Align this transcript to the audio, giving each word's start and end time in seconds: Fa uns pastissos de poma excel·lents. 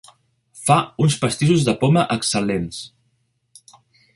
Fa 0.61 0.77
uns 1.03 1.17
pastissos 1.25 1.67
de 1.67 1.75
poma 1.83 2.07
excel·lents. 2.17 2.81